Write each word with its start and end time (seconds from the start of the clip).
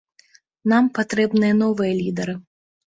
Нам 0.71 0.89
патрэбныя 0.97 1.61
новыя 1.63 1.91
лідары. 2.03 2.39